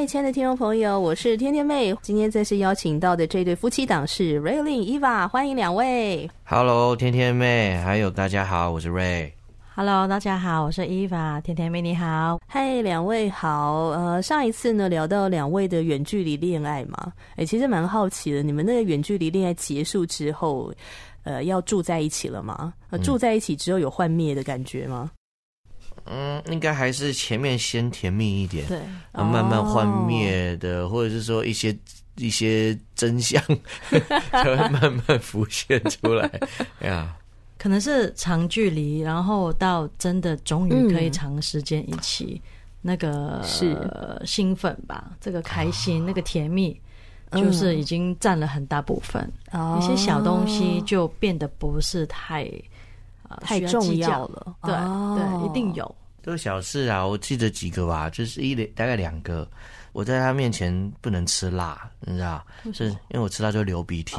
[0.00, 1.94] 嗨，亲爱的听众朋友，我是天天妹。
[2.00, 6.26] 今天再次邀请到的这对夫妻档是 Raylin、Eva，欢迎两位。
[6.44, 9.30] Hello，天天妹，还有大家好，我是 Ray。
[9.74, 13.88] Hello，大家好，我是 Eva，天天妹你好，嗨，两位好。
[13.88, 20.72] 呃，上一次呢聊到两位的远距离恋爱嘛，哎，其实蛮好奇的，你们那个远距离恋爱结束之后，
[21.24, 22.72] 呃，要住在一起了吗？
[22.88, 25.10] 呃，住在一起之后有幻灭的感觉吗？
[26.10, 28.78] 嗯，应该还是前面先甜蜜一点，对，
[29.12, 31.76] 然后慢慢幻灭的，或者是说一些
[32.16, 33.40] 一些真相
[34.32, 36.28] 才会慢慢浮现出来
[36.80, 37.16] 呀。
[37.56, 42.50] 可能是长距离，然后到真的终于可以长时间一起，嗯、
[42.80, 43.76] 那个是
[44.24, 45.12] 兴奋吧？
[45.20, 46.80] 这个开心，哦、那个甜蜜，
[47.32, 49.30] 就是已经占了很大部分。
[49.52, 52.44] 嗯、一些小东西就变得不是太、
[53.24, 54.56] 哦呃、太重要了。
[54.62, 55.94] 对、哦、对，一定有。
[56.22, 59.48] 都是小事啊，我记得几个吧，就是一大概两个。
[59.92, 62.44] 我在他面前不能吃辣，你知道？
[62.72, 64.16] 是因为我吃辣就流鼻涕。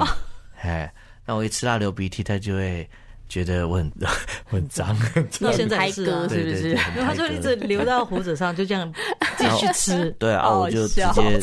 [0.61, 0.91] 哎、 哦，
[1.25, 2.89] 那我一吃辣流鼻涕，他就会。
[3.31, 4.07] 觉得我很我
[4.57, 4.93] 很脏，
[5.39, 6.75] 到现在是是不是？
[6.99, 8.93] 他就一直流到胡子上，就这样
[9.37, 10.11] 继续吃。
[10.19, 11.41] 对啊，我就直接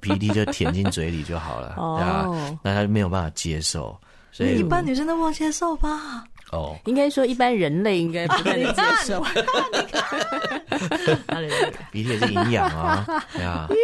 [0.00, 3.98] 鼻涕就舔进嘴里就好了，对啊，那他没有办法接受，
[4.32, 6.22] 所以一般女生都不能接受吧？
[6.54, 9.22] 哦，应该说一般人类应该不能接受。
[11.92, 13.66] 鼻涕也是营养啊， 对啊。
[13.70, 13.74] 哟，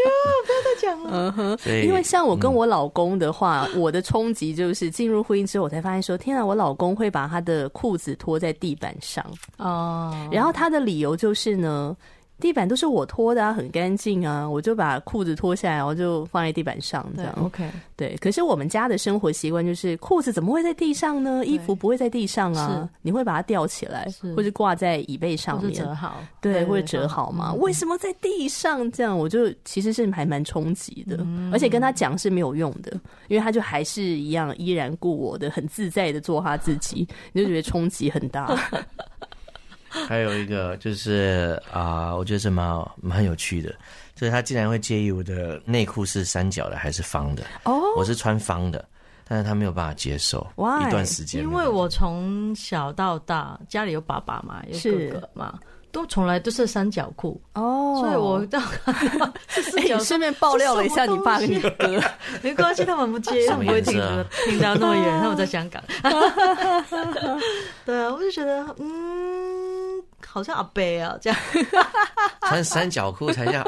[0.47, 1.11] 不要再讲了。
[1.13, 9.25] 嗯哼，因为像我跟我老公的话，我的冲击就是进入婚姻之后，我才发现说，天啊，我老公会把他的裤子拖在地板上
[9.59, 11.97] 哦，然后他的理由就是呢。
[12.41, 17.33] 地板都是我拖的啊，很干净啊，我就把裤子脱下来，然后就放在地板上这样。
[17.45, 18.17] OK，对。
[18.21, 21.45] 可是我们家的生活习惯就是，裤子怎么会在地上呢？
[21.45, 27.53] 衣服不会在地上啊，你会把它吊起来，或者挂在椅背上面，折好，对，或者折好吗？
[27.55, 29.17] 为什么在地上这样？
[29.17, 32.93] 我就其实是还蛮冲击的，而且跟他讲是没有用的，
[33.29, 38.49] 因为他就还是一样依然故我的，很自在的做他自己，你就觉得冲击很大。
[40.11, 43.71] 还有一个就是啊、呃，我觉得是蛮蛮有趣的，
[44.17, 47.45] 就是他竟然会介意我的内裤是三角的还是方的。
[47.63, 47.99] 哦，oh?
[47.99, 48.85] 我是穿方的，
[49.29, 50.45] 但是他没有办法接受。
[50.57, 55.57] 哇，一段时间，因为我从小到大家里有爸爸嘛，有哥哥嘛，
[55.93, 57.41] 都从来都是三角裤。
[57.55, 58.01] 哦，oh.
[58.01, 58.59] 所以我到
[59.79, 62.03] 哎，顺便爆料了一下你爸跟你哥，
[62.43, 65.81] 没关系，他们不介意，他们不会听得听到那么远，他们在香港。
[67.87, 69.70] 对啊，我就觉得嗯。
[70.27, 71.39] 好像阿伯啊，这样
[72.43, 73.63] 穿三角裤才叫，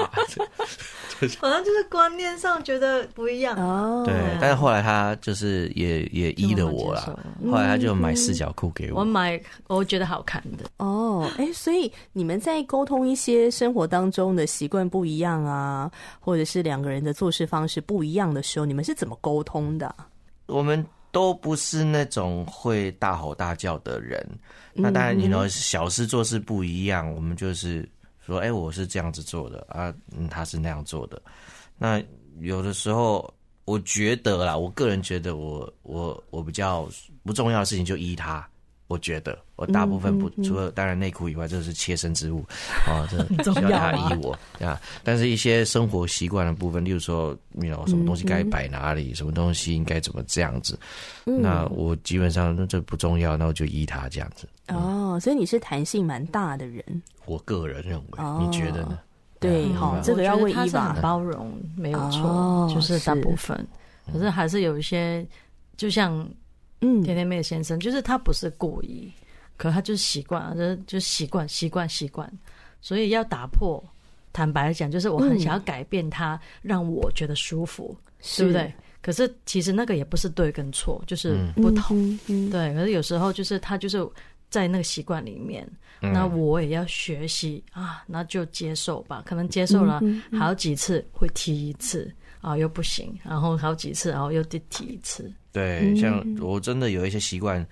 [1.39, 4.03] 好像就是观念上觉得不一样哦。
[4.07, 9.01] 对，但是后来他就是也也依了我了，后来他就买四角裤给我。
[9.01, 11.31] 我买我觉得好看的哦。
[11.39, 19.95] 哎，所以你们在沟通一些生活当中的习惯不一样啊，或者是两个人的做事方式不一样的时候，你们是怎么沟通的？
[20.47, 20.85] 我们。
[21.13, 24.27] 都不是那种会大吼大叫的人，
[24.73, 27.89] 那当然，你呢，小事做事不一样，我们就是
[28.27, 31.21] 说，哎，我是这样子做的啊，嗯，他是那样做的。
[31.77, 32.03] 那
[32.41, 33.33] 有的时候，
[33.67, 36.89] 我觉得啦，我个人觉得我，我我我比较
[37.23, 38.49] 不重要的事情就依他。
[38.93, 42.45] 我觉得我大部分不，嗯嗯嗯、除了当然内裤以外，这是切身之物
[42.87, 43.09] 啊，
[43.43, 44.79] 这需要他依我啊。
[45.03, 50.79] 但是一些生活习惯的部分，例如说，你有什么东西该摆哪里，嗯嗯、什么东西应该怎么这样子，
[51.25, 54.47] 嗯、那我基本上那这不重要，那我就依他这样子。
[54.69, 56.85] 哦，所以你是弹性蛮大的人。
[57.25, 58.99] 我个人认为，哦、你觉得呢？
[59.41, 60.95] 对，好，这个要问伊娃。
[61.01, 63.67] 包容没有错，就是大部分，
[64.13, 65.27] 可是还是有一些，
[65.79, 66.29] 就像。
[66.83, 69.11] 嗯，天天妹的先生就是他不是故意，
[69.57, 72.31] 可他就是习惯，就是就习惯习惯习惯，
[72.81, 73.83] 所以要打破。
[74.35, 78.75] 坦白来讲，就是我很想要改变他，让我觉得舒服，嗯、对不对？
[79.03, 82.19] 可是其实那个也不是对跟错，就是不同。
[82.51, 84.07] 对，可是有时候就是他就是
[84.49, 85.69] 在那个习惯里面，
[86.01, 89.23] 嗯、那我也要学习啊，那就接受吧。
[89.27, 90.01] 可能接受了
[90.39, 92.13] 好几次会提一次。
[92.41, 95.33] 啊又不行，然后好几次，然后又再提一次。
[95.53, 97.65] 对，像我真的有一些习惯，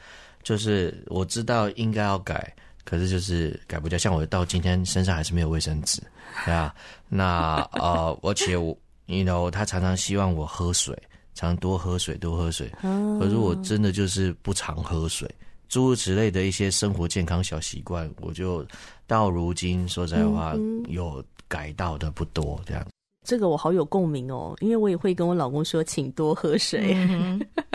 [0.42, 2.54] 就是我知道应该要改，
[2.84, 3.98] 可是就是改不掉。
[3.98, 6.02] 像我到今天身上还是没有卫生纸，
[6.44, 6.74] 对啊。
[7.08, 10.96] 那呃，而且我，you know，他常常希望我喝水，
[11.34, 12.70] 常多喝水，多喝水。
[13.18, 15.28] 可是我真的就是不常喝水。
[15.68, 18.66] 诸如此类的一些生活健康小习惯，我就
[19.06, 20.52] 到如今说实在话，
[20.88, 22.60] 有改到的不多。
[22.66, 22.84] 这样，
[23.24, 26.92] 这个我好有共鸣哦，因为我也会跟我老公说，请多喝水。
[26.96, 27.40] 嗯、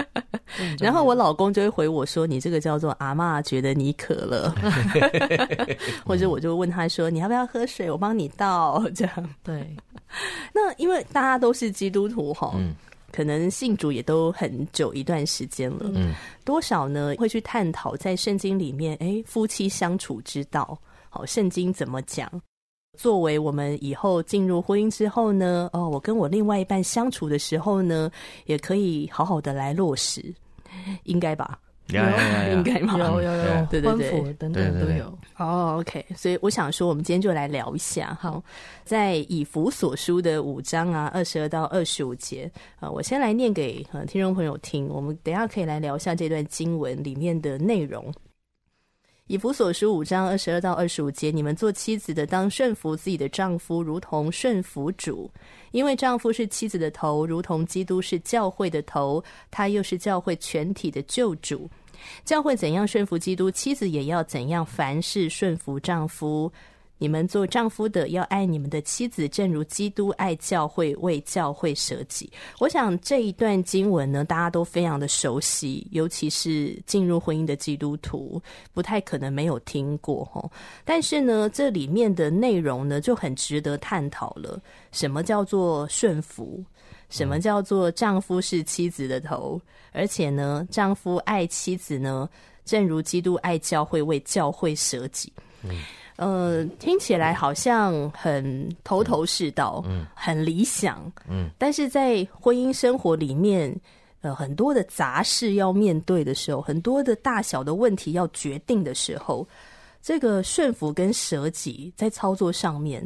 [0.80, 4.56] 然后我老公就会回我说：“你这个叫做阿嬷觉得你渴了。”
[6.06, 7.90] 或者我就问他说：“你要不要喝水？
[7.90, 9.76] 我帮你倒。”这样对。
[10.54, 12.54] 那因为大家都是基督徒哈。
[12.56, 12.76] 嗯
[13.12, 16.14] 可能信主也都很久一段时间了，嗯，
[16.44, 17.16] 多少呢？
[17.18, 20.78] 会去探讨在圣经里面，哎，夫妻相处之道，
[21.08, 22.30] 好，圣经怎么讲？
[22.96, 28.12] 作为我们以后进入婚姻之后呢，哦，我跟我另外一半相处的时候呢，
[28.46, 30.34] 也可以好好的来落实，
[31.04, 31.60] 应该吧？
[31.90, 32.98] 有应该吗？
[32.98, 35.06] 有有有，对对对，等等都有。
[35.38, 38.18] 哦，OK，所以我想说，我们今天就来聊一下。
[38.20, 38.44] 好，
[38.84, 44.88] 在以弗所书的五章啊，二十二到二十五节啊，我先来念给呃听众朋友听。
[44.90, 48.12] 我们等一下可以来聊一下这段经文里面的内容。
[49.28, 55.28] 以弗所书五章二十二到二十五节，你们做妻子的当顺服自己的丈夫，如同顺服主，
[55.72, 61.68] 因为丈夫是妻子的头，如同基督是教会的头，他又是教会全体的救主。
[62.24, 66.52] 教会怎样顺服基督，妻子也要怎样凡事顺服丈夫。
[66.98, 72.32] 你们做丈夫的要爱你们的妻子，正如基督爱教会，为教会舍己。
[72.60, 78.42] 我想这一段经文呢，大家都非常的熟悉，尤其是进入婚姻的基督徒，
[78.74, 80.50] 不太可能没有听过哈。
[80.86, 84.62] 但是呢，这里面的内容呢，就很值得探讨了。
[84.92, 86.64] 什么叫做顺服？
[87.10, 89.62] 什么叫做丈夫是妻子的头？
[89.92, 92.28] 而且呢，丈夫爱妻子呢，
[92.64, 95.32] 正如基督爱教会，为教会舍己。
[95.62, 95.72] 嗯。
[96.18, 103.76] 呃，听起来好像很头头是道，嗯，很理想，嗯，但是在婚姻生活里面，
[104.22, 109.46] 呃，很多的杂事要面对的时候，很多的大小的问题要决定的时候，
[110.02, 113.02] 这个顺服跟舍己在操作上面，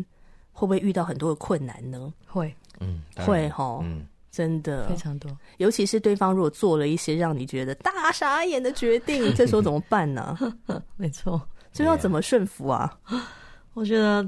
[0.51, 2.13] 会不会遇到很多的困难呢？
[2.27, 4.87] 会，嗯，会哈，嗯，真的。
[4.87, 10.37] 非常多，尤其是对方如果做了一些让你觉得大傻眼的决定， 这时候怎么办呢？
[10.95, 11.41] 没错。
[11.71, 12.99] 就要怎么顺服啊？
[13.73, 14.25] 我觉得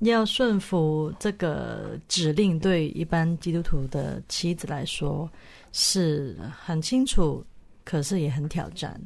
[0.00, 5.28] 要顺服这个指令，对一般基督徒的妻子来说
[5.72, 7.44] 是很清楚，
[7.84, 9.00] 可是也很挑战。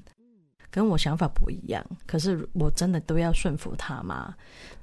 [0.71, 4.35] 跟我想法不一样，可是我真的都要顺服他吗？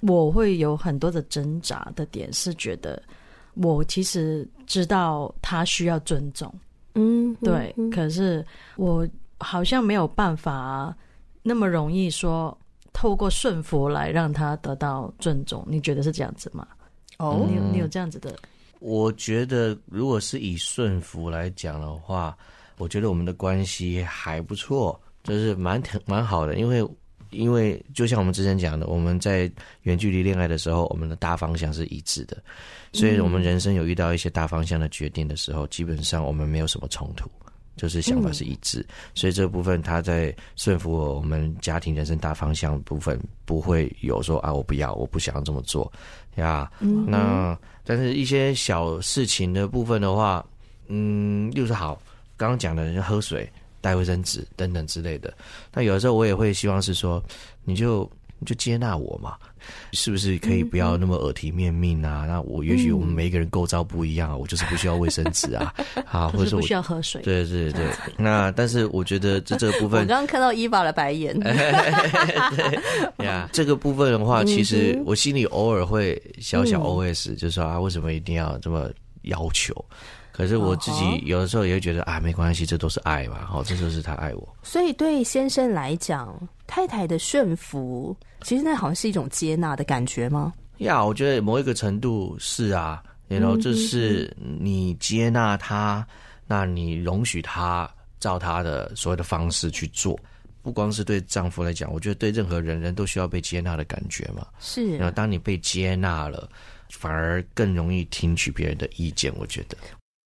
[0.01, 3.01] 我会有很多的挣扎的点，是觉得
[3.53, 6.53] 我其实知道他需要尊重，
[6.95, 8.45] 嗯，对，可是
[8.77, 9.07] 我
[9.37, 10.93] 好像没有办法
[11.43, 12.57] 那么容易说。
[12.95, 16.65] 透过顺服来让他得到尊重，你觉得是这样子吗？
[17.18, 18.33] 哦，你有你有这样子的？
[18.80, 22.36] 我觉得，如果是以顺服来讲的话，
[22.77, 26.56] 我觉得我们的关系还不错，就是蛮挺蛮好的。
[26.56, 26.88] 因为，
[27.31, 29.51] 因为就像我们之前讲的，我们在
[29.81, 32.41] 远距离恋爱的时候，我们的大方向是一致的，
[32.94, 37.30] 所以我们人生有遇到一些大方向的决定的时候，基本上我们没有什么冲突。
[37.75, 45.91] 就是想法是一致，嗯、所以这部分他在顺服我们家庭人生大方向部分不会有说啊，我不要，我不想要这么做
[46.36, 46.72] 呀。
[46.79, 50.46] 嗯、那但是一些小事情的部分的话，
[50.88, 52.01] 嗯，就是好，
[52.38, 53.50] 刚刚讲的人喝水、
[53.82, 55.34] 带卫生纸等等之类的。
[55.74, 57.24] 那有的时候我也会希望是说，
[57.63, 58.10] 你就
[58.45, 59.33] 你就接纳我嘛。
[59.93, 62.21] 是不是可以不要那么耳提面命啊？
[62.25, 65.73] 嗯、那我也许我们每一个人构造不一样，啊，我就是不需要卫生纸啊，
[66.05, 67.19] 啊，或者说不需要喝水。
[67.23, 71.33] 对对对，那但是我觉得这这个部分， 我刚刚看到伊娃的白眼。
[71.41, 78.87] 对呀，这个部分的话，其实我心里偶尔会小小 OS，就是说啊，为什么一定要这么
[79.25, 79.74] 要求？
[80.32, 84.58] 可是我自己有的时候也会觉得啊，没关系，这都是爱嘛，好，这就是他爱我。
[84.63, 90.53] 所以对先生来讲，太太的顺服，其实那好像是一种接纳的感觉吗？
[90.79, 96.05] 呀，yeah, 我觉得某一个程度是啊，然后就是你接纳他，
[96.46, 97.89] 那你容许他
[98.20, 100.20] 照他的所有的方式去做，
[100.62, 104.46] 不光是对丈夫来讲，我觉得对任何人人都需要被接纳的感觉嘛。
[104.60, 106.50] 是，然后当你被接纳了，
[106.89, 109.34] 反而更容易听取别人的意见。
[109.38, 109.77] 我觉得。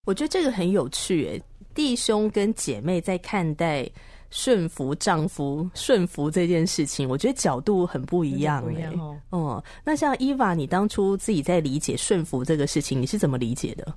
[0.06, 1.42] 我觉得这个很有趣，诶，
[1.74, 3.88] 弟兄跟姐妹在看待
[4.30, 8.86] 顺服丈夫、顺服这件事情，我觉得角度很不一样，诶。
[8.98, 13.94] 哦，哦，那像伊娃，你当初自己在理解顺服这个事情，你是怎么理解的？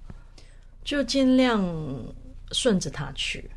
[0.84, 1.64] 就尽量
[2.52, 3.50] 顺着他去，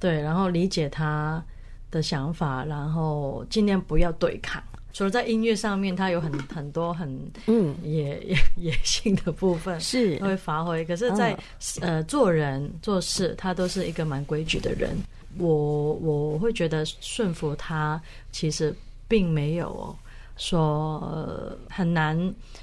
[0.00, 1.44] 对，然后理解他
[1.90, 4.62] 的想法，然后尽量不要对抗。
[4.94, 7.12] 除了在音乐上面，他有很很多很
[7.46, 14.96] 嗯野野野性的部分是会发挥，可是在，在、嗯、呃做人做事，他都是一个蛮规矩的人。
[15.36, 18.72] 我我会觉得顺服他，其实
[19.08, 19.94] 并没有
[20.36, 22.16] 说、呃、很难，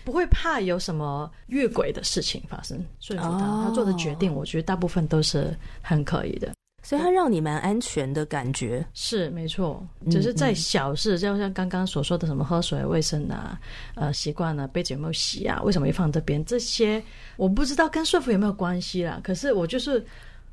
[0.06, 2.82] 不会怕有什么越轨的事情发生。
[3.02, 6.54] 顺服他，哦、他做的决定，我觉得大部分都是很可以的。
[6.84, 9.86] 所以他让你蛮安全的感觉，是没错。
[10.10, 13.60] 只是在小事，就像刚刚所说的什么喝水卫生啊，
[13.96, 16.44] 呃，习惯了杯子有没有洗啊，为什么会放这边？
[16.44, 17.02] 这些
[17.38, 19.20] 我不知道跟说服有没有关系啦。
[19.24, 20.04] 可是我就是，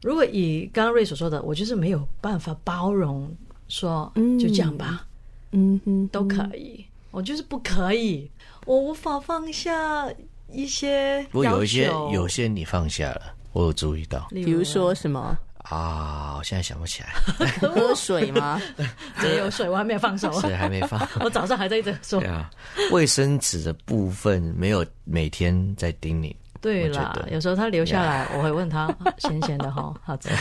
[0.02, 3.34] 如果以刚刚瑞所说的，我就是没有办法包容，
[3.68, 5.06] 说就这样吧，
[5.52, 6.84] 嗯哼，都可以。
[7.10, 8.30] 我就是不可以，
[8.66, 10.06] 我无法放下
[10.52, 11.26] 一些。
[11.30, 15.36] 不过有一些，有些你放下了，我有注意到，比如说什么？
[15.68, 17.10] 啊，我现在想不起来。
[17.60, 18.60] 喝水吗？
[19.22, 20.32] 也有水，我还没有放手。
[20.40, 21.00] 水还没放。
[21.20, 22.20] 我早上还在一直说。
[22.20, 22.50] 对啊，
[22.90, 26.34] 卫生纸的部分没有每天在叮咛。
[26.60, 30.36] 对啦，有时候他留下来，我会问他咸咸的哈，好吃吗？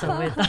[0.00, 0.44] 怎么味道？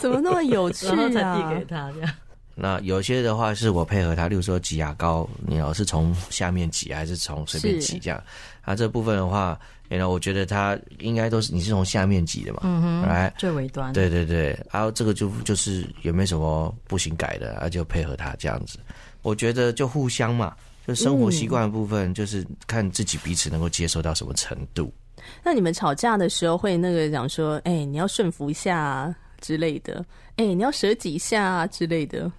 [0.00, 0.94] 怎么那么有趣啊？
[0.94, 2.10] 然后才递给他这样。
[2.54, 8.22] 那有些的话是我配合他，例如说挤牙膏，你要是从下面挤还是从随便挤这样？
[8.62, 9.58] 啊，这部分的话。
[9.88, 18.78] 然后我觉得他应该都是你是从下面挤的嘛，嗯哼，来最尾端，对对对，然后这个就就是有没有什么不行改的，啊就配合他这样子。
[19.20, 20.56] 我觉得就互相嘛，
[20.86, 24.90] 就生活习惯的部分，就是看自己彼此能够接受到什么程度。
[25.18, 30.02] 嗯、那你们吵架的时候会那个讲说，哎、欸，你要顺服一下啊之类的，
[30.36, 32.32] 哎、欸，你要舍己一下啊之类的。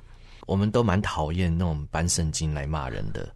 [0.45, 3.27] 我们都蛮讨厌那种搬圣经来骂人的。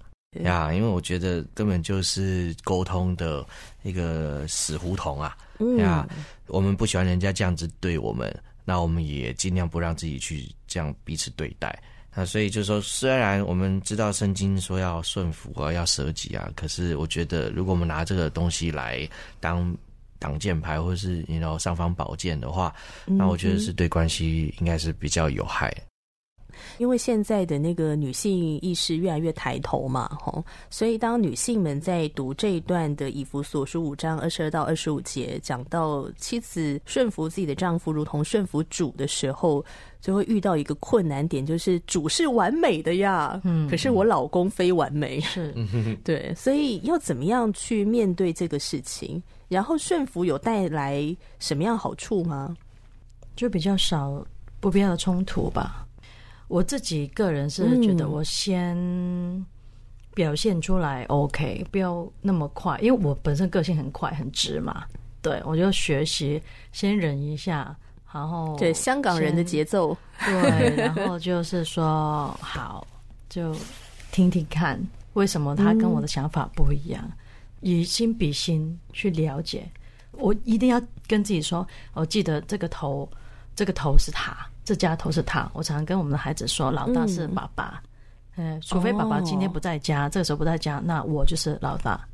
[0.43, 3.43] 呀，因为我觉得根本就是沟通的
[3.81, 5.35] 一个死胡同啊！
[5.79, 8.31] 呀、嗯，我们不喜欢人家这样子对我们，
[8.63, 11.81] 那我们也尽量不让自己去这样彼此对待。
[12.13, 19.09] 那所以就是说，虽然我们知道圣经说要顺服啊，要舍己啊，可是我觉得如果我们拿这个东西来
[19.39, 19.75] 当
[20.19, 25.73] 挡箭牌，或者是你知道尚方宝剑的话，那我觉得是对关系应该是比较有害。
[26.77, 39.63] 因为现在的那个女性意识越来越抬头嘛，吼，所以当女性们在读这一段的以弗所书五章二十二到二十五节，讲到妻子顺服自己的丈夫，如同顺服主的时候，
[40.01, 45.53] 就会遇到一个困难点，就是主是完美的呀，嗯，可是我老公非完美，是，
[46.03, 49.21] 对，所以要怎么样去面对这个事情？
[49.47, 52.55] 然后顺服有带来什么样好处吗？
[53.35, 54.25] 就比较少
[54.59, 55.87] 不必要的冲突吧。
[56.47, 58.75] 我自己个人是觉得，我先
[60.13, 64.85] 表现出来 OK，不要那么快，因为我本身个性很快很直嘛。
[65.21, 67.75] 对，我就学习先忍一下，
[68.13, 72.87] 然后对香港人的节奏，对，然后就是说好，
[73.27, 73.53] 就
[74.11, 74.79] 听听看
[75.13, 77.11] 为什么他跟我的想法不一样，
[77.59, 79.69] 以心比心去了解。
[80.13, 83.07] 我一定要跟自己说，我记得这个头，
[83.55, 84.35] 这个头是他。
[84.67, 87.81] 这家头是他，我常常跟我们的孩子说，老大是爸爸，
[88.36, 92.05] 嗯，除非爸爸今天不在家，哦、这个时候不在家，那我就是老大，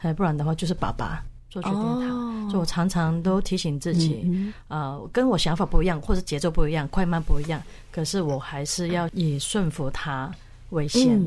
[0.00, 2.14] 哎，不然的话就是爸爸做决定他。
[2.14, 10.30] 哦、所以我常常都提醒自己，嗯、呃，跟我想法不一样，或者节奏不一样，快慢不一样，可是我还是要以顺服他
[10.68, 11.18] 为先，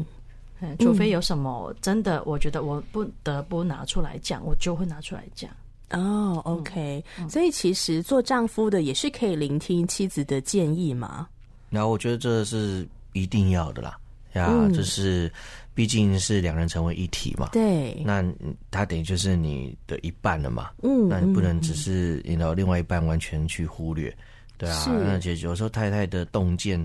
[0.59, 5.49] 嗯，除非有什么真的，我觉得我不得不拿出来讲，我就会拿出来讲。
[5.91, 11.27] 哦、oh，OK，嗯，所以其实做丈夫的也是可以聆听妻子的建议嘛。
[11.69, 13.95] 然后我觉得这是一定要的啦，
[14.33, 15.31] 呀，嗯，就是
[15.75, 17.49] 毕竟是两人成为一体嘛。
[17.51, 18.25] 对，那
[18.71, 20.71] 他等于就是你的一半了嘛。
[20.81, 24.13] 嗯，那你不能只是你的另外一半完全去忽略，
[24.57, 24.85] 对啊。
[25.11, 26.79] 而且有时候太太的洞见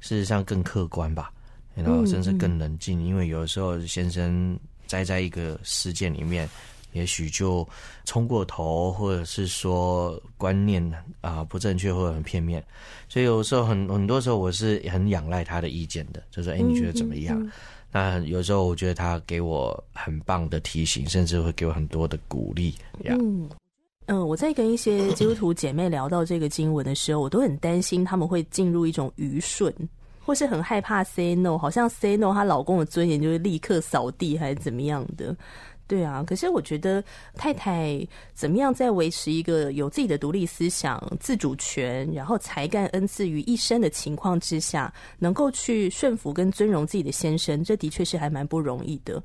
[0.00, 1.30] 事实上更客观吧，
[1.74, 6.48] 然后甚至更冷静，嗯，因为有的时候先生栽在一个事件里面。
[6.96, 7.66] 也许就
[8.06, 10.82] 冲过头，或者是说观念
[11.20, 12.64] 啊、呃、不正确或者很片面，
[13.08, 17.38] 所以有时候很很多时候我是很仰赖他的意见的，就是哎、欸、你觉得怎么样？
[17.38, 17.52] 嗯嗯嗯、
[17.92, 22.74] 那有时候我觉得他给我很棒的提醒，甚至会给我很多的鼓励。
[23.04, 23.48] 嗯
[24.06, 29.74] 嗯，我在跟一些基督徒姐妹聊到这个经文的时候，我都很担心他们会进入一种愚顺，
[30.24, 35.36] 或是很害怕 say no，好像 say no，她老公的尊严就会立刻扫地，还是怎么样的。
[35.88, 37.02] 对啊，可是我觉得
[37.34, 49.22] 太太怎么样在维持一个有自己的独立思想、自主权，然后才干恩赐于一身的情况之下，能够去顺服跟尊荣自己的先生，这的确是还蛮不容易的。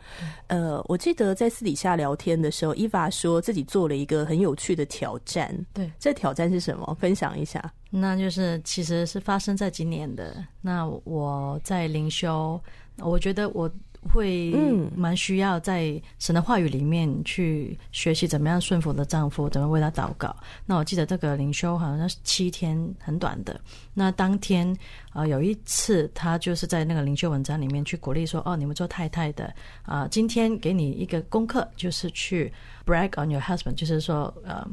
[0.48, 5.54] 嗯、呃，我记得在私底下聊天的时候，伊娃说自己做了一个很有趣的挑战。
[5.74, 6.96] 对，这挑战是什么？
[7.00, 7.74] 分享一下。
[7.90, 10.46] 那就是其实是发生在今年的。
[10.62, 12.62] 那我在灵修，
[13.00, 13.68] 我觉得我。
[14.12, 14.52] 会
[14.96, 20.36] 蛮需要在神的话语里面去学习怎么样顺服的丈夫，怎么为他祷告。
[20.66, 23.62] 那我记得这个灵修好像是七天，很短的。
[23.94, 24.68] 那当天
[25.12, 29.46] 啊、呃，有一次他就是在那个灵修文章里面去鼓励说：“哦，你们做太太的
[29.84, 32.52] 啊、呃，今天给你一个功课，就是去
[32.86, 34.68] brag on your husband，就是说呃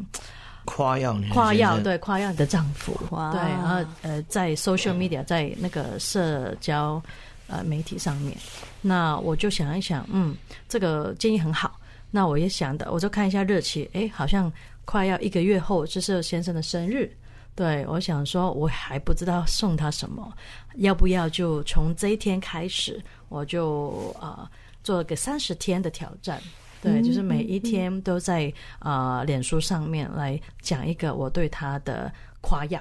[0.64, 2.98] 夸耀你夸耀对夸耀你的丈夫。
[3.10, 7.00] 哇对，然后呃在 social media，在那个社交。”
[7.48, 8.36] 呃，媒体上面，
[8.80, 10.36] 那我就想一想，嗯，
[10.68, 11.80] 这个建议很好。
[12.10, 14.52] 那我也想的，我就看一下日期，哎，好像
[14.84, 17.10] 快要一个月后就是先生的生日。
[17.54, 20.32] 对，我想说，我还不知道送他什么，
[20.76, 24.50] 要不要就从这一天开始，我就啊、呃、
[24.84, 26.40] 做个三十天的挑战。
[26.80, 32.80] 对，就是每一天都在啊、呃、脸书上面来讲一个我对他的夸耀。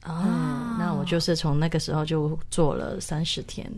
[0.00, 3.70] 啊、嗯，那我就是从那个时候就做了三十天。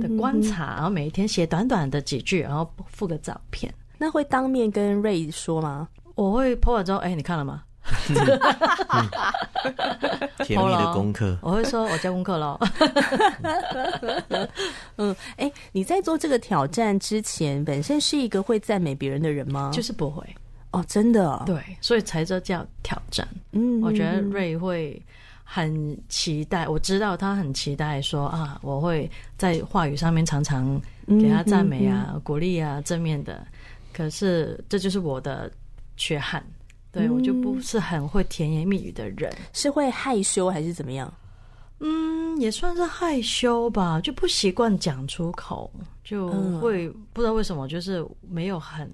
[0.00, 3.72] 的观察，然后每一天写短短的几句，然后附个照片。
[3.98, 5.88] 那会当面跟瑞说吗？
[6.14, 7.62] 我会 po 完之后，哎，你看了吗？
[10.44, 12.58] 甜蜜的功课， 我会说我交功课喽。
[14.96, 19.70] 嗯，哎，你在做这个挑战之前，本身是一个会赞美别人的人吗？
[19.72, 20.24] 就是不会
[20.70, 21.42] 哦，真的、哦。
[21.44, 23.26] 对，所以才这叫挑战。
[23.52, 25.00] 嗯，我觉得瑞会。
[25.44, 33.46] 很期待，我知道他很期待说啊，我会在话语上面常常给他赞美啊、嗯嗯嗯、鼓励啊、正面的。
[33.92, 35.50] 可是这就是我的
[35.96, 36.42] 缺憾，
[36.90, 41.12] 对、嗯、我就不是很会甜言蜜语的人，是会害羞还是怎么样？
[41.80, 45.70] 嗯，也算是害羞吧，就不习惯讲出口，
[46.02, 46.28] 就
[46.60, 48.90] 会不知道为什么，就是没有很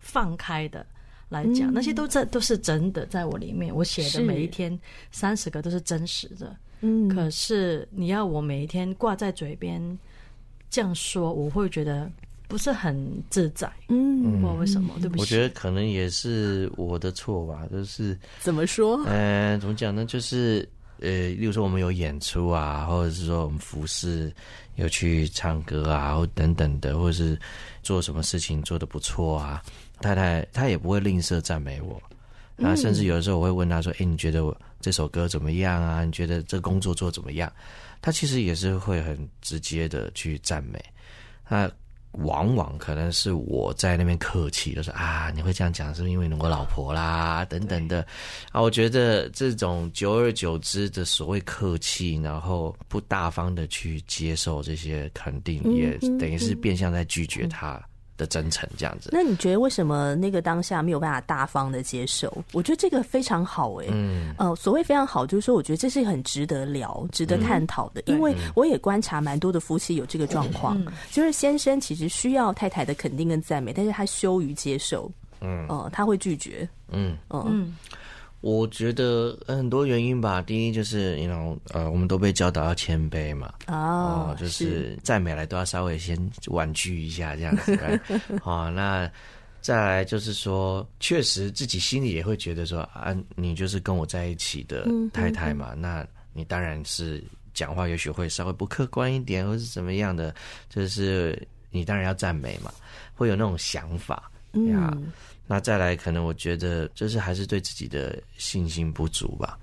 [0.00, 0.84] 放开的。
[1.32, 4.78] 来讲，那些都在都是真的，在我里面，我写的每一天
[5.10, 6.54] 三十个都是真实的。
[6.82, 9.80] 嗯，可是你要我每一天挂在嘴边
[10.68, 12.10] 这样说，我会觉得
[12.48, 12.94] 不是很
[13.30, 13.72] 自在。
[13.88, 14.92] 嗯，不知道为什么？
[15.00, 17.66] 对不起，我觉得可能也是我的错吧。
[17.70, 18.96] 就是怎么说？
[19.06, 20.04] 嗯、呃，怎么讲呢？
[20.04, 20.68] 就是
[21.00, 24.32] 呃，例如说我们有演出啊，或者是说我们服饰
[24.74, 27.38] 有去唱歌啊，或等等的，或者是
[27.82, 29.62] 做什么事情做的不错啊。
[30.02, 32.02] 太太，她也不会吝啬赞美我，
[32.62, 36.04] 啊，甚至有的时候我会问她说：“哎、欸，你觉得我这首歌怎么样啊？
[36.04, 37.50] 你觉得这工作做怎么样？”
[38.02, 40.84] 她其实也是会很直接的去赞美。
[41.48, 41.70] 那
[42.24, 48.06] 往往可能是我在那边客气，就说：“啊，你会这样讲，是不是因为我老婆啦？”等等的。
[48.50, 57.82] 啊，我觉得这种久而久之的所谓客气，然后不大方的去接受这些肯定，也等于是变相在拒绝他。
[58.22, 62.32] 的真诚这样子，那你觉得为什么那个当下没有办法大方的接受？
[62.52, 77.42] 我觉得这个非常好哎、欸，嗯，呃，所谓非常好，就是说我觉得这是很值得聊、值得探讨的，嗯、因为我也观察蛮多的夫妻有这个状况，嗯、就是先生其实需要太太的肯定跟赞美，但是他羞于接受，嗯，呃，他会拒绝，嗯嗯。
[77.48, 77.76] 嗯
[78.42, 80.42] 我觉得很多原因吧。
[80.42, 83.54] 第一就是，you know，呃，我们都被教导要谦卑嘛。
[83.68, 88.00] 哦、呃，就是赞美来都要稍微先婉拒一下这样子。
[88.42, 89.10] 好、呃，那
[89.60, 97.22] 再来就是说，确实自己心里也会觉得说，啊，你就是跟我在一起的太太嘛，嗯、哼哼那你当然是
[97.54, 100.34] 讲话也许会稍微不客观一点，或是怎么样的，
[100.68, 102.72] 就是你当然要赞美嘛，
[103.14, 104.90] 会有那种想法呀。
[104.96, 105.12] 嗯
[105.52, 109.58] 那再来，可能我觉得就是还是对自己的信心不足吧。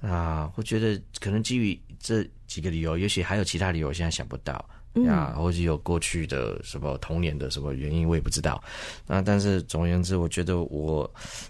[0.00, 4.54] 啊，我觉得可能基于这几个理由，也许还有其他理由，我现在想不到
[5.08, 8.60] 啊，或者有过去的什么童年的什么原因，我也不知道。
[9.06, 11.08] 那，但是总而言之，我觉得我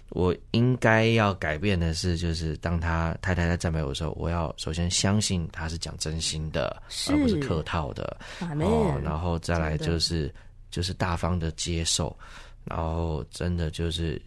[0.09, 8.15] 我应该要改变的是，就是当他太太在赞美我的时候，我要首先相信他是讲真心的，而不是客套的。
[8.39, 10.31] 哦，然后再来就是
[10.69, 12.15] 就是大方的接受。
[12.69, 14.21] 然后，真的就是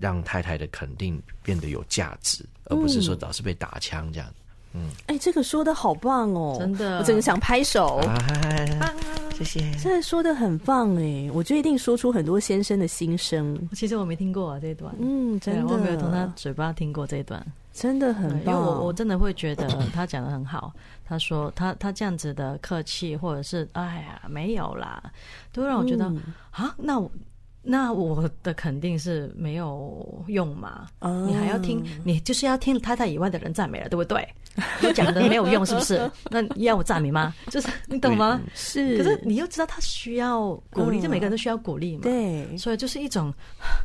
[0.00, 4.28] 让太太的肯定变得有价值，而不是说老是被打枪这样。
[4.74, 7.96] 嗯，哎、欸，这个说的好棒哦，真的，我真的想拍手。
[7.98, 8.16] 啊、
[9.34, 13.68] 谢谢，真的说的很棒哎，我觉得一定说出很多先生的心声。
[13.72, 18.54] 其实我没听过啊这一段，嗯，真的，我没有从他嘴巴听过这一段，真的很棒。
[18.54, 20.72] 因为我我真的会觉得他讲的很好。
[21.04, 25.02] 他说他他这样子的客气，或者是哎呀没有啦，
[25.52, 26.14] 都让我觉得啊、
[26.60, 27.10] 嗯，那我。
[27.62, 30.88] 那我的肯定是没有用嘛。
[30.98, 31.26] Oh.
[31.26, 34.26] 你还要听，你就是要听太太以外的人赞美了，对不对？
[34.82, 36.10] 你讲的没有用，是不是？
[36.28, 37.34] 那要我赞美吗？
[37.50, 38.40] 就是你懂吗？
[38.54, 38.98] 是。
[38.98, 41.10] 可是你又知道他需要鼓励，就、oh.
[41.12, 42.02] 每个人都需要鼓励嘛。
[42.02, 42.56] 对。
[42.58, 43.32] 所以就是一种，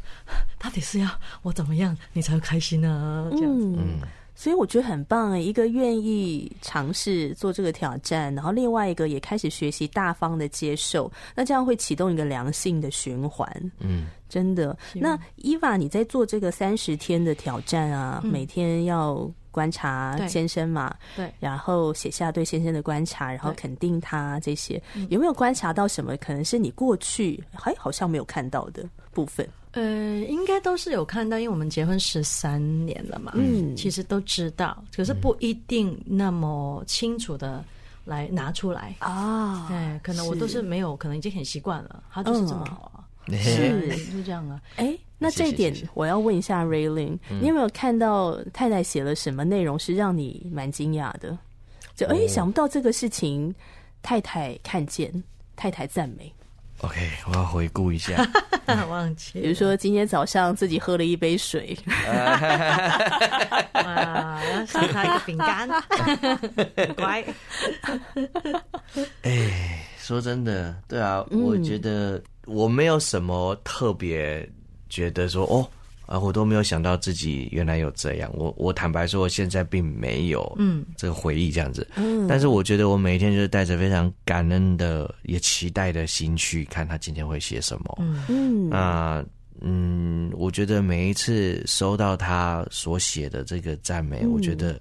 [0.59, 1.09] 到底是要
[1.43, 3.29] 我怎么样，你才会开心呢？
[3.31, 3.65] 这样子。
[3.77, 3.99] 嗯。
[4.39, 13.51] 所以我觉得很棒哎，一个愿意尝试做这个挑战，然后另外一个也开始学习大方的接受，那这样会启动一个良性的循环。
[13.79, 14.77] 嗯，真的。
[14.93, 26.15] 那伊娃，你在做这个三十天的挑战啊，嗯、每天要观察先生嘛，对，对，然后写下对先生的观察，然后肯定他这些，有没有观察到什么？
[26.17, 29.49] 可能是你过去还好像没有看到的部分。
[29.77, 37.63] 呃，应该都是有看到，因为我们结婚十三年了嘛，嗯，其实都知道，可是不一定那么清楚的
[38.03, 39.67] 来拿出来啊。
[39.69, 44.59] 对，可能我都是没有，可能已经很习惯了，他就是这么好啊，嗯、是就这样啊。
[44.77, 51.37] 哎， 那这一点我要问一下 Raylene，你有没有看到太太写了什么内容是让你蛮惊讶的？
[51.95, 53.53] 就哎，想不到这个事情，
[54.01, 55.23] 太太看见，
[55.55, 56.33] 太太赞美。
[56.81, 58.15] OK，我要回顾一下，
[58.89, 59.39] 忘记。
[59.41, 61.75] 比如说今天早上自己喝了一杯水，
[63.73, 65.67] 哇，送他一个饼干，
[66.95, 67.23] 乖。
[69.23, 74.47] 哎，说真的，对啊，嗯、我觉得我没有什么特别
[74.87, 75.67] 觉得说哦。
[76.07, 78.31] 啊，我都没有想到自己原来有这样。
[78.33, 81.85] 我我坦白说，我现在并没有嗯这个回忆这样子。
[81.95, 87.97] 嗯，但是我觉得我每一天就是带着非常感恩的也期待的心去看他今天会写什么。
[87.99, 89.25] 嗯嗯，那
[89.59, 94.79] 嗯，我觉得每一次收到他所写的这个赞美，嗯，我觉得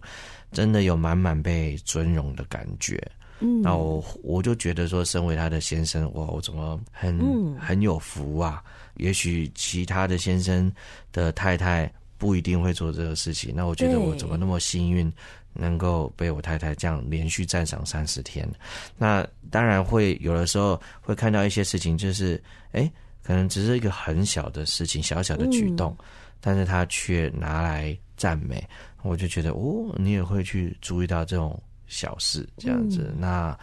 [0.53, 3.03] 真的有满满被尊荣的感觉。
[3.41, 7.19] 嗯，那我我就觉得说，身为他的先生，哇，我怎么很
[7.59, 8.63] 很有福啊！
[8.97, 10.71] 也许其他的先生
[11.13, 15.13] 的太太不一定会做这个事情，那我觉得我怎么那么幸运，
[15.53, 18.49] 能够被我太太这样连续赞赏三十天？
[18.97, 22.91] 那当然会有的时候会看到一些事情，就是哎，
[23.23, 26.05] 可能只是一个很小的事情，小小的举动，嗯、
[26.41, 28.67] 但是他却拿来赞美，
[29.03, 33.59] 我就觉得哦，你也会去注意到这种小事这样子，嗯、那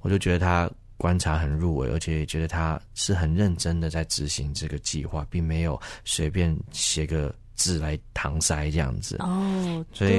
[0.00, 0.70] 我就觉得他。
[0.96, 9.16] 观察很入微，而且也觉得他是很认真的在执行这个计划，并没有随便写个字来搪塞这样子。
[9.20, 10.12] 哦，所以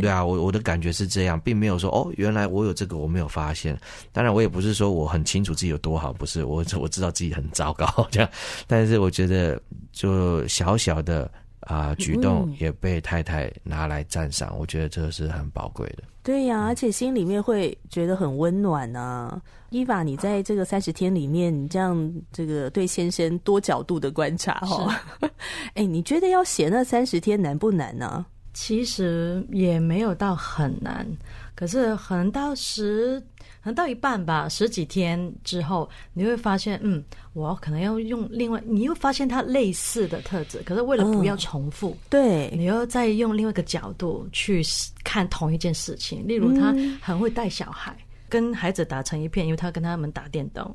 [0.00, 3.78] 对啊，我我的感觉是这样，并没有说哦，原来我有这个我没有发现。
[4.12, 8.30] 当然，我也不是说我很清楚自己有多好，不是我我知道自己很糟糕这样。
[8.66, 9.60] 但是我觉得，
[9.92, 11.30] 就小小的。
[11.68, 16.02] 啊，举动也被太太拿来赞赏，嗯、我觉得这个是很宝贵的。
[16.22, 19.40] 对呀、啊，而且心里面会觉得很温暖啊。
[19.68, 24.98] 伊娃，你在这个三十天里面，你这样这个对先生多角度的观察哈，
[25.74, 28.26] 哎，你觉得要写那三十天难不难呢、啊？
[28.54, 31.06] 其实也没有到很难，
[31.54, 33.22] 可是可能到十。
[33.62, 44.62] 可能到一半吧，十几天之后，你会发现，嗯，我可能要用另外，你又发现它类似的特质，可是为了不要重复，嗯、对，你又再用另外一个角度去
[45.02, 46.26] 看同一件事情。
[46.26, 50.74] 例如，他很会带小孩，嗯、跟孩子打成一片，因为他跟他们打电动，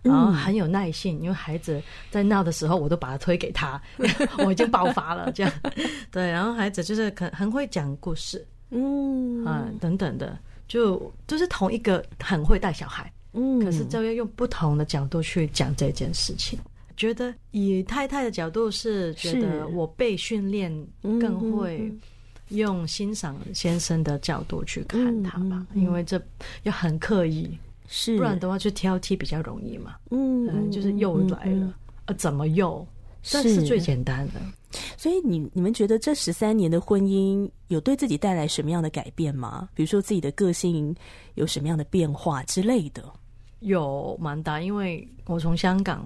[0.00, 3.80] 然后很有耐性，因为孩子在闹的时候，我都把他推给他，
[4.38, 5.52] 我已经爆发了，这样，
[6.12, 10.38] 对，然后孩子就是很很会讲故事，嗯啊等等的。
[10.70, 16.56] 就就是同一个很会带小孩，嗯，可是就要用不同的角度去讲这件事情。
[16.96, 21.92] 觉得以太太的角度是觉得我被训练更会
[22.50, 26.22] 用欣赏先生的角度去看他吧，因为这
[26.62, 29.96] 要很刻意，是不然的话就挑剔比较容易嘛。
[30.10, 32.86] 嗯，就是又来了，呃，怎么又？
[33.22, 34.40] 这是最简单的。
[34.96, 39.68] 所以你你们觉得这十三年的婚姻有对自己带来什么样的改变吗？
[39.74, 40.94] 比如说自己的个性
[41.34, 43.04] 有什么样的变化之类的？
[43.60, 46.04] 有蛮大，因为我从香港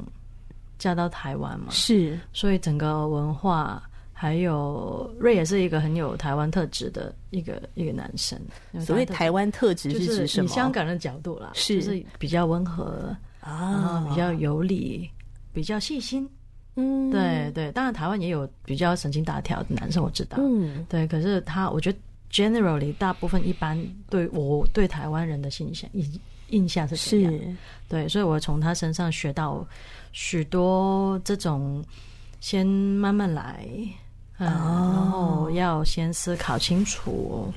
[0.79, 8.40] 嫁到台湾嘛，是，所以整个文化还有瑞也是一个很有台湾特质的一个一个男生。
[8.81, 10.46] 所谓台湾特质是指什么？
[10.46, 15.09] 以香港的角度啦，是，就是比较温和啊，比较有理，
[15.53, 16.29] 比较细心。
[16.77, 20.39] 嗯，对对，当然台湾也有比较神经大条的男生，我知道。
[20.41, 21.99] 嗯，对，可是他，我觉得
[22.33, 27.33] generally 大部分一般对我对台湾人的印象印印象是这样。
[27.33, 27.57] 是，
[27.89, 29.65] 对，所以我从他身上学到
[30.11, 31.85] 许多这种
[32.41, 33.65] 先慢慢来，
[34.39, 37.53] 嗯，哦，然后要先思考清楚。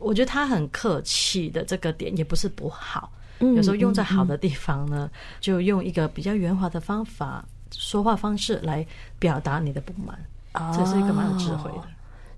[0.00, 5.08] 我觉得他很客气的这个点也不是不好，有时候用在好的地方呢，
[5.40, 7.44] 就用一个比较圆滑的方法。
[7.72, 8.86] 说话方式来
[9.18, 10.18] 表达你的不满，
[10.54, 11.82] 哦、这是一个蛮有智慧的。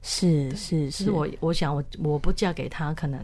[0.00, 3.20] 是是是，其实我我想我我不嫁给他，可能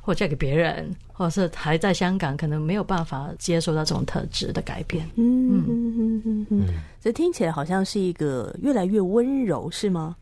[0.00, 5.08] 或嫁给别人，或者是还在香港，可能没有办法接受到这种特质的改变。
[5.16, 6.66] 嗯嗯嗯嗯嗯，
[7.00, 10.14] 这听起来好像是一个越来越温柔，是吗？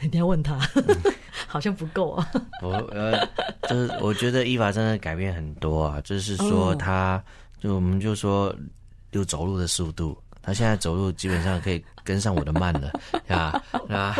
[0.10, 0.58] 你要问他，
[1.46, 2.28] 好像不够啊。
[2.60, 3.24] 我呃，
[3.68, 7.22] 就是我觉得伊娃真的改变很多啊，就是说他，
[7.60, 8.52] 就我们就说，
[9.12, 10.18] 就走路的速度。
[10.42, 12.92] 他现在走路基本上可以跟上我的慢了，
[13.28, 14.16] 呀啊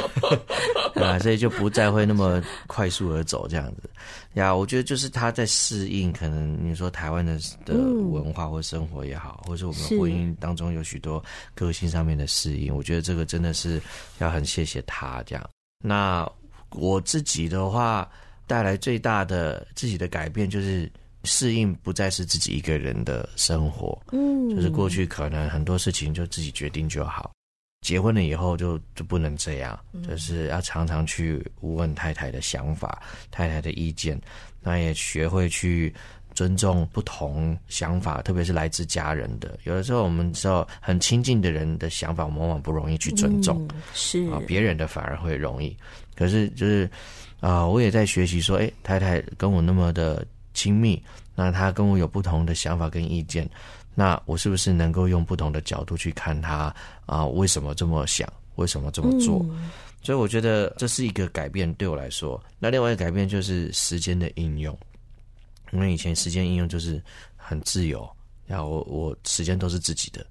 [0.94, 3.90] 啊，所以就不再会那么快速而走这样子
[4.34, 4.54] 呀。
[4.54, 11.22] 我觉得就是他在适应，可能你说台湾的的文化或生活也好，或者我们婚姻当中有许多
[11.54, 13.82] 个性上面的适应，我觉得这个真的是
[14.18, 15.50] 要很谢谢他这样。
[15.84, 16.30] 那
[16.70, 18.08] 我自己的话，
[18.46, 20.88] 带来最大的自己的改变就是。
[21.24, 27.30] 适应不再是自己一个人的生活，嗯，就是过去可能很多事情就自己决定就好，
[27.82, 34.20] 结婚了以后就就不能这样，就是要常常去问太太的想法、太太的意见，
[34.60, 35.94] 那也学会去
[36.34, 39.58] 尊重不同想法，特别是来自家人的。
[39.64, 45.76] 有的时候我们知道很亲近的人的想法，我们往往不容易去尊重，是啊，别人的反而会容易。
[46.16, 46.90] 可是就是
[47.40, 50.26] 啊，我也在学习说，哎，太太跟我那么的。
[50.54, 51.02] 亲密，
[51.34, 53.48] 那他跟我有不同的想法跟意见，
[53.94, 56.74] 那我是不是能够用不同的角度去看他
[57.06, 57.26] 啊？
[57.26, 58.30] 为什么这么想？
[58.56, 59.38] 为什么这么做？
[59.50, 59.70] 嗯、
[60.02, 62.38] 所以我觉得这是一个改变对我来说。
[62.58, 64.78] 那另外一个改变就是时间的应用，
[65.72, 67.02] 因为以前时间应用就是
[67.34, 68.06] 很自由，
[68.46, 70.24] 然后我我时间都是自己的，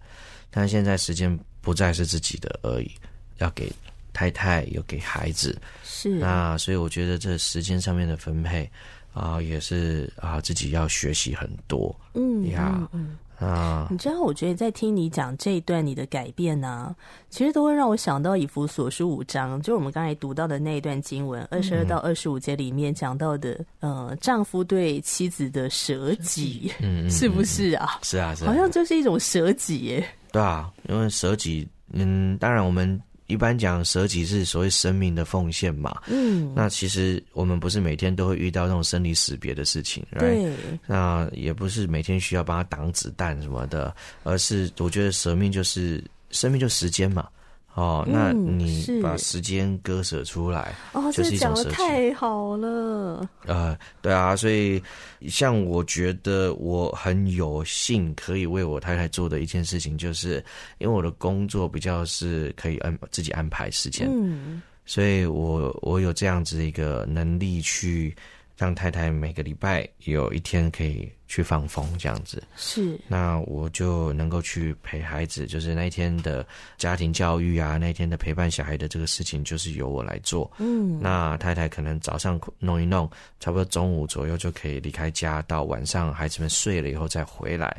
[0.51, 2.91] 但现在时间不再是自己的而已，
[3.39, 3.71] 要给
[4.13, 8.69] 太太，又给孩子，是那所以我觉得这时间上面的分配。
[9.13, 11.93] 啊，也是啊，自己要学习很多。
[12.13, 16.95] 嗯呀，嗯，嗯啊，你知道，我觉得在听你讲这一段你的改变呢、啊，
[17.29, 27.99] 其实都会让我想到以弗所书五章，就是我们刚才读到的那一段经文，二十二到二十五节里面讲到的，嗯、呃，丈夫对妻子的舍己，嗯，是不是啊？
[28.03, 30.07] 是啊，是啊，好像就是一种舍己耶。
[30.31, 33.01] 对啊，因为舍己，嗯，当然我们。
[33.31, 40.51] 一般讲舍己是所谓生命的奉献嘛，嗯，那其实我们不是每天都会遇到那种生离死别的事情，对，
[40.85, 47.27] 那也不是每天需要帮他挡子弹什么的，而是我觉得舍命就是生命就时间嘛。
[47.73, 51.75] 哦，那你把时间割舍出来，哦，就是一种舍弃。
[51.75, 53.27] 太好了。
[53.45, 54.81] 呃，对啊，所以
[55.29, 60.43] 像我觉得我很有幸可以为我太太做的一件事情，就是
[60.79, 68.15] 因为我的工作比较是可以安自己安排时间，嗯，所以我我有这样子一个能力去。
[68.61, 72.95] 让太太每个礼拜有一天可以去放风，这样子是。
[73.07, 76.45] 那我就能够去陪孩子，就是那一天的
[76.77, 80.51] 家庭教育啊，那一天的陪伴小孩的这个事情，就是由我来做。
[80.59, 87.75] 嗯，那太太可能早上弄一弄，差不多中午左右就可以离开家，到晚上孩子们睡了以后再回来。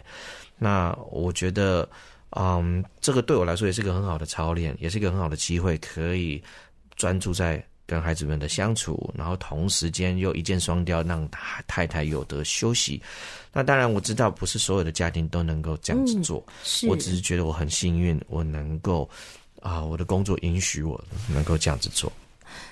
[0.58, 1.88] 那我觉得，
[2.30, 6.42] 嗯，这个对我来说也是个很好的操练，也是一个很好的机会，可以
[6.96, 7.64] 专注在。
[7.86, 11.28] 跟孩子们的相处，然后同时间又一箭双雕，让
[11.66, 13.02] 太太有得休息。
[13.52, 16.42] 那当然我知道，不是所有的家庭都能够这样子做。
[16.48, 19.08] 嗯、我只是觉得我很幸运，我能够
[19.60, 22.10] 啊、呃，我的工作允许我能够这样子做。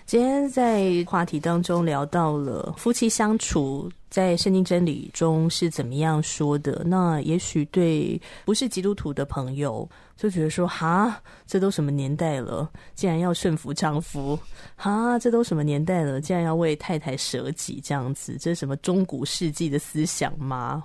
[0.06, 6.82] 今天在话题当中聊到了夫妻相处，在圣经真理中是怎么样说的？
[6.84, 14.38] 那也许对不是基督徒的朋友就觉得说：“哈，这都什么年代了，竟然要顺服丈夫？
[14.76, 17.80] 哈，这都什么年代了，竟然要为太太舍己？
[17.84, 20.84] 这样子，这是什么中古世纪的思想吗？”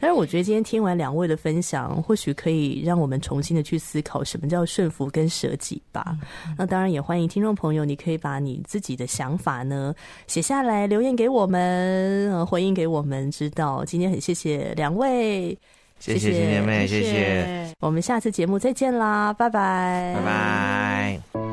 [0.00, 6.16] 但是我觉得今天听完两位的分享，或许可以让我们重新的去思考什么叫顺服跟舍己吧。
[6.46, 9.94] 嗯、那当然也欢迎听众朋友，你可以把你自己的想法呢
[10.26, 13.84] 写下来，留言给我们，呃，回应给我们知道。
[13.84, 15.56] 今天很谢谢两位，
[15.98, 17.06] 谢谢姐姐妹，谢谢。
[17.06, 21.43] 谢谢，我们下次节目再见啦，拜拜，拜拜。